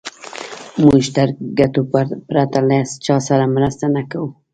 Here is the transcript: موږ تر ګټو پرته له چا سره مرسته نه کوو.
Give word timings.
موږ 0.83 1.03
تر 1.15 1.27
ګټو 1.59 1.81
پرته 2.29 2.59
له 2.69 2.79
چا 3.05 3.15
سره 3.27 3.51
مرسته 3.55 3.85
نه 3.95 4.03
کوو. 4.11 4.29